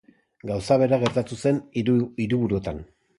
Gauza 0.51 0.77
bera 0.83 0.97
gertatu 1.03 1.37
zen 1.47 1.59
hiru 1.83 1.95
hiriburuetan. 2.25 2.81